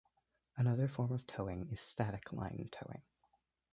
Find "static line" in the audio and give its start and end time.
1.79-2.69